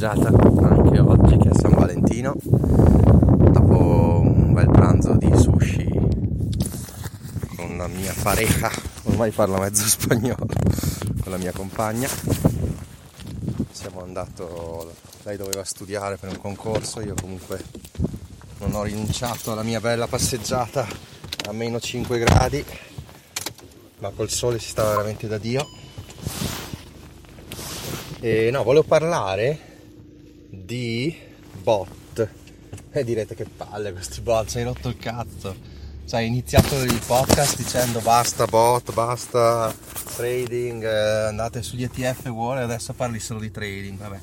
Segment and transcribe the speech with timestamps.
[0.00, 5.88] passeggiata anche oggi che è San Valentino dopo un bel pranzo di sushi
[7.54, 8.70] con la mia pareja
[9.02, 10.46] ormai parlo mezzo spagnolo
[11.22, 12.08] con la mia compagna.
[13.70, 14.94] Siamo andato
[15.24, 17.62] lei doveva studiare per un concorso io comunque
[18.60, 20.86] non ho rinunciato alla mia bella passeggiata
[21.46, 22.64] a meno 5 gradi
[23.98, 25.68] ma col sole si stava veramente da dio.
[28.22, 29.68] E no, volevo parlare
[30.50, 31.16] di
[31.62, 32.28] bot.
[32.90, 35.78] E direte che palle questi bot, hai rotto il cazzo.
[36.04, 39.72] Cioè, hai iniziato il podcast dicendo basta bot, basta
[40.16, 44.20] trading, eh, andate sugli ETF War e adesso parli solo di trading, vabbè.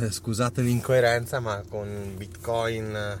[0.00, 3.20] Eh, scusate l'incoerenza, ma con Bitcoin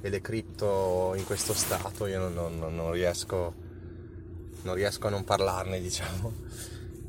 [0.00, 3.52] e le cripto in questo stato io non, non, non riesco,
[4.62, 6.32] non riesco a non parlarne, diciamo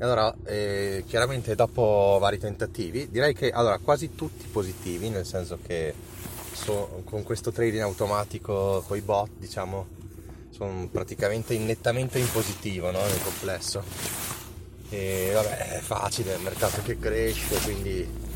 [0.02, 5.94] allora, eh, chiaramente dopo vari tentativi, direi che allora, quasi tutti positivi, nel senso che
[6.52, 9.86] so, con questo trading automatico, con i bot, diciamo,
[10.50, 13.00] sono praticamente nettamente in positivo no?
[13.00, 13.82] nel complesso.
[14.88, 18.28] E vabbè, è facile, è il mercato che cresce, quindi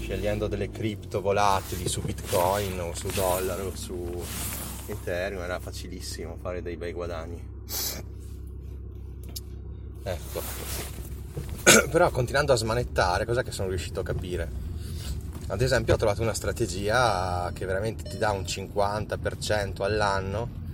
[0.00, 4.22] scegliendo delle cripto volatili su Bitcoin o su dollaro o su
[4.86, 7.54] Ethereum era facilissimo fare dei bei guadagni.
[10.04, 10.40] Ecco,
[11.90, 14.74] però continuando a smanettare, cosa che sono riuscito a capire?
[15.48, 20.64] Ad esempio ho trovato una strategia che veramente ti dà un 50% all'anno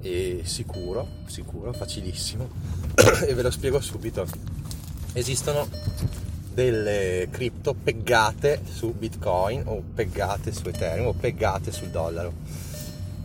[0.00, 2.48] e sicuro, sicuro, facilissimo
[3.26, 4.26] e ve lo spiego subito.
[5.12, 5.68] Esistono
[6.52, 12.32] delle cripto peggate su Bitcoin o peggate su Ethereum o peggate sul dollaro.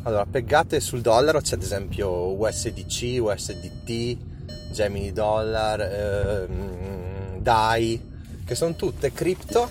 [0.03, 4.17] Allora, peggate sul dollaro c'è ad esempio USDC, USDT,
[4.71, 6.88] Gemini Dollar, ehm,
[7.39, 8.07] DAI,
[8.45, 9.69] che sono tutte cripto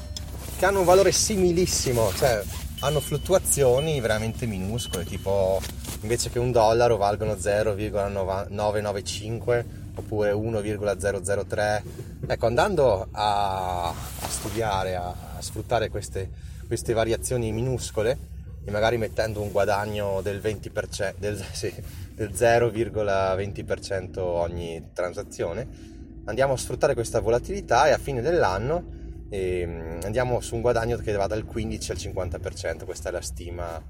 [0.58, 2.42] che hanno un valore similissimo, cioè
[2.80, 5.60] hanno fluttuazioni veramente minuscole, tipo
[6.02, 11.82] invece che un dollaro valgono 0,995 oppure 1,003.
[12.26, 13.94] Ecco, andando a, a
[14.28, 16.30] studiare, a, a sfruttare queste,
[16.66, 18.18] queste variazioni minuscole
[18.64, 21.72] e magari mettendo un guadagno del 20%, del, sì,
[22.14, 25.96] del 0,20% ogni transazione,
[26.28, 28.96] andiamo a sfruttare questa volatilità e a fine dell'anno
[29.30, 33.82] eh, andiamo su un guadagno che va dal 15 al 50%, questa è la stima,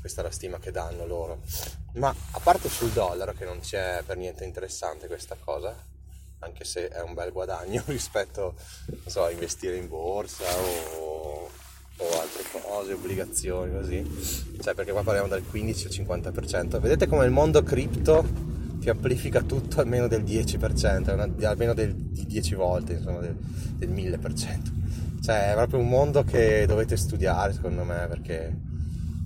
[0.00, 1.40] questa è la stima che danno loro.
[1.94, 5.74] Ma a parte sul dollaro, che non c'è per niente interessante questa cosa,
[6.40, 8.54] anche se è un bel guadagno rispetto
[9.06, 10.44] so, a investire in borsa
[10.98, 11.24] o
[11.98, 14.56] o altre cose, obbligazioni, così.
[14.60, 16.78] Cioè, perché qua parliamo dal 15 al 50%.
[16.78, 18.45] Vedete come il mondo cripto
[18.86, 25.20] ti amplifica tutto almeno del 10%, almeno del, di 10 volte, insomma, del, del 1000%.
[25.20, 28.56] Cioè, è proprio un mondo che dovete studiare, secondo me, perché,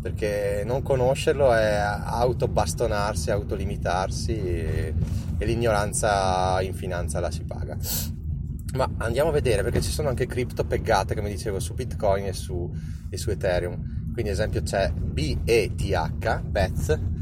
[0.00, 4.94] perché non conoscerlo è autobastonarsi, autolimitarsi e,
[5.36, 7.76] e l'ignoranza in finanza la si paga.
[8.76, 12.32] Ma andiamo a vedere perché ci sono anche cripto peggate, come dicevo, su Bitcoin e
[12.32, 12.72] su,
[13.10, 14.12] e su Ethereum.
[14.14, 17.19] Quindi, ad esempio, c'è BETH, BETH,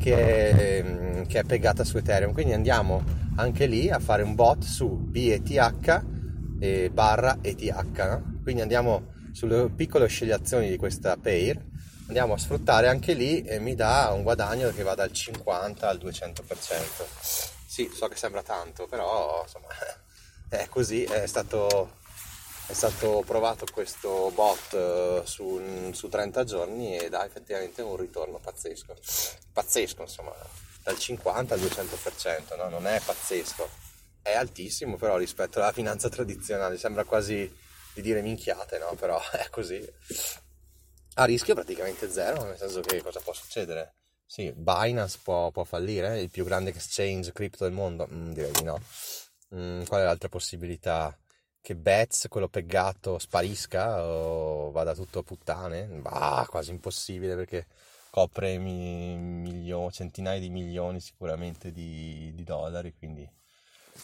[0.00, 2.32] che è, mm, che è peggata su Ethereum.
[2.32, 3.04] Quindi andiamo
[3.36, 6.04] anche lì a fare un bot su BETH
[6.58, 7.98] e barra ETH.
[7.98, 8.40] No?
[8.42, 11.62] Quindi andiamo sulle piccole oscillazioni di questa pair,
[12.06, 15.98] andiamo a sfruttare anche lì e mi dà un guadagno che va dal 50 al
[15.98, 17.40] 200%.
[17.66, 19.68] Sì, so che sembra tanto, però insomma
[20.48, 21.98] è così, è stato,
[22.70, 28.38] è stato provato questo bot eh, su, su, 30 giorni e dà effettivamente un ritorno
[28.38, 28.96] pazzesco.
[29.52, 30.32] Pazzesco, insomma,
[30.84, 32.68] dal 50 al 200%, no?
[32.68, 33.68] non è pazzesco,
[34.22, 37.52] è altissimo però rispetto alla finanza tradizionale, sembra quasi
[37.92, 38.94] di dire minchiate, no?
[38.94, 39.84] Però è così.
[41.14, 43.94] A rischio praticamente zero, nel senso che cosa può succedere?
[44.24, 48.06] Sì, Binance può, può fallire, il più grande exchange cripto del mondo?
[48.08, 48.80] Mm, direi di no.
[49.56, 51.12] Mm, qual è l'altra possibilità?
[51.62, 55.84] Che Betz, quello peggato, sparisca o vada tutto a puttane?
[55.84, 57.66] Bah, quasi impossibile perché
[58.08, 63.28] copre mi, milioni, centinaia di milioni sicuramente di, di dollari, quindi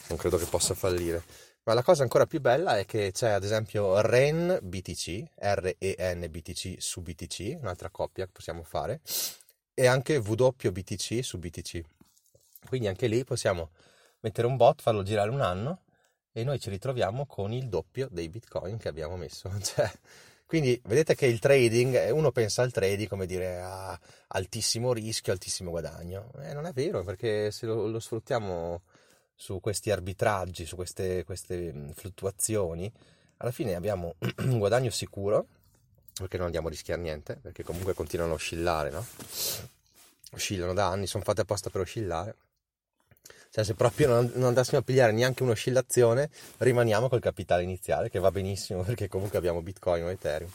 [0.09, 1.23] non credo che possa fallire.
[1.65, 6.77] Ma la cosa ancora più bella è che c'è ad esempio REN BTC, R-E-N BTC
[6.79, 9.01] su BTC, un'altra coppia che possiamo fare,
[9.75, 11.81] e anche WBTC su BTC.
[12.69, 13.71] Quindi anche lì possiamo
[14.21, 15.81] mettere un bot, farlo girare un anno
[16.37, 19.51] e noi ci ritroviamo con il doppio dei bitcoin che abbiamo messo.
[19.59, 19.91] Cioè,
[20.45, 23.99] quindi vedete che il trading, uno pensa al trading come dire a
[24.29, 26.31] altissimo rischio, altissimo guadagno.
[26.43, 28.83] Eh, non è vero, perché se lo, lo sfruttiamo
[29.35, 32.93] su questi arbitraggi, su queste, queste fluttuazioni,
[33.39, 35.47] alla fine abbiamo un guadagno sicuro
[36.19, 39.07] perché non andiamo a rischiare niente, perché comunque continuano a oscillare, no?
[40.33, 42.37] Oscillano da anni, sono fatte apposta per oscillare.
[43.51, 48.19] Cioè, se proprio non, non andassimo a pigliare neanche un'oscillazione, rimaniamo col capitale iniziale, che
[48.19, 50.51] va benissimo perché comunque abbiamo Bitcoin o Ethereum.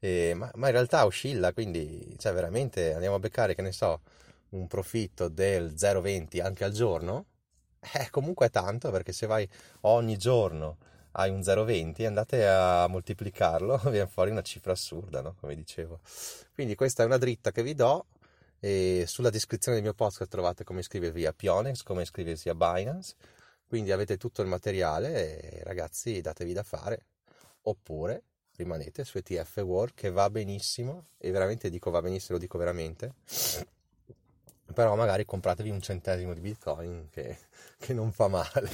[0.00, 4.00] E, ma, ma, in realtà oscilla, quindi cioè, veramente andiamo a beccare, che ne so,
[4.50, 7.26] un profitto del 0,20 anche al giorno,
[7.80, 9.48] eh, comunque è tanto perché se vai
[9.82, 10.78] ogni giorno
[11.12, 15.34] hai un 0,20 andate a moltiplicarlo, viene fuori una cifra assurda, no?
[15.40, 16.00] come dicevo.
[16.54, 18.06] Quindi questa è una dritta che vi do
[18.60, 23.14] e sulla descrizione del mio podcast trovate come iscrivervi a Pionex, come iscriversi a Binance,
[23.66, 27.04] quindi avete tutto il materiale e ragazzi datevi da fare,
[27.62, 28.22] oppure
[28.56, 33.14] rimanete su ETF World che va benissimo e veramente dico va benissimo, lo dico veramente.
[34.74, 37.38] Però magari compratevi un centesimo di bitcoin che,
[37.78, 38.68] che non fa male.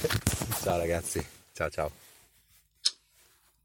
[0.61, 1.25] Ciao ragazzi.
[1.53, 2.14] Ciao ciao